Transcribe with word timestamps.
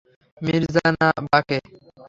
মির্জা 0.41 0.85
না 0.93 1.07
বাকে? 1.25 1.57